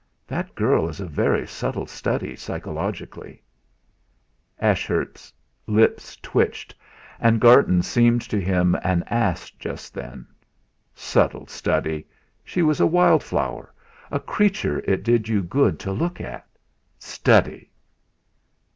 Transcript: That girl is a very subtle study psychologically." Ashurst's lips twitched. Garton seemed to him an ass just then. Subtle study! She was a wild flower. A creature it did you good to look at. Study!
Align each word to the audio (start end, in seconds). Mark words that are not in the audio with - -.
That 0.25 0.55
girl 0.55 0.89
is 0.89 0.99
a 0.99 1.05
very 1.05 1.45
subtle 1.45 1.85
study 1.85 2.35
psychologically." 2.35 3.43
Ashurst's 4.59 5.31
lips 5.67 6.15
twitched. 6.23 6.73
Garton 7.37 7.83
seemed 7.83 8.23
to 8.23 8.41
him 8.41 8.75
an 8.83 9.03
ass 9.11 9.51
just 9.51 9.93
then. 9.93 10.25
Subtle 10.95 11.45
study! 11.45 12.07
She 12.43 12.63
was 12.63 12.79
a 12.79 12.87
wild 12.87 13.21
flower. 13.21 13.71
A 14.09 14.19
creature 14.19 14.79
it 14.87 15.03
did 15.03 15.27
you 15.29 15.43
good 15.43 15.77
to 15.81 15.91
look 15.91 16.19
at. 16.19 16.47
Study! 16.97 17.69